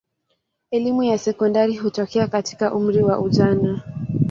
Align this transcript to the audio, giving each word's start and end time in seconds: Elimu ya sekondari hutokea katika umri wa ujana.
Elimu 0.71 1.03
ya 1.03 1.17
sekondari 1.17 1.75
hutokea 1.75 2.27
katika 2.27 2.73
umri 2.73 3.03
wa 3.03 3.19
ujana. 3.19 3.81